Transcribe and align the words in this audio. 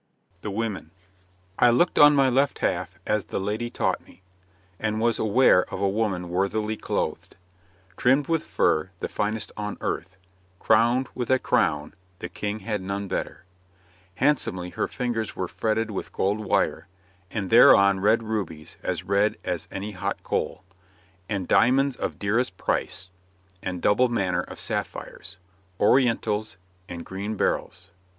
THE 0.41 0.49
WOMEN 0.49 0.89
'I 1.59 1.69
looked 1.69 1.99
on 1.99 2.15
my 2.15 2.27
left 2.27 2.57
half 2.57 2.97
as 3.05 3.25
the 3.25 3.39
lady 3.39 3.69
taught 3.69 4.01
me, 4.03 4.23
And 4.79 4.99
was 4.99 5.19
aware 5.19 5.63
of 5.71 5.79
a 5.79 5.87
woman 5.87 6.29
worthily 6.29 6.75
clothed, 6.75 7.35
Trimmed 7.97 8.25
with 8.27 8.43
fur, 8.43 8.89
the 8.97 9.07
finest 9.07 9.51
on 9.55 9.77
earth, 9.79 10.17
Crowned 10.57 11.07
with 11.13 11.29
a 11.29 11.37
crown, 11.37 11.93
the 12.17 12.29
King 12.29 12.61
had 12.61 12.81
none 12.81 13.07
better. 13.07 13.45
Handsomely 14.15 14.71
her 14.71 14.87
fingers 14.87 15.35
were 15.35 15.47
fretted 15.47 15.91
with 15.91 16.11
gold 16.11 16.39
wire, 16.39 16.87
And 17.29 17.51
thereon 17.51 17.99
red 17.99 18.23
rubies, 18.23 18.77
as 18.81 19.03
red 19.03 19.37
as 19.43 19.67
any 19.71 19.91
hot 19.91 20.23
coal, 20.23 20.63
And 21.29 21.47
diamonds 21.47 21.95
of 21.95 22.17
dearest 22.17 22.57
price, 22.57 23.11
and 23.61 23.83
double 23.83 24.09
manner 24.09 24.41
of 24.41 24.59
sapphires, 24.59 25.37
Orientals 25.79 26.57
and 26.89 27.05
green 27.05 27.35
beryls.... 27.35 27.91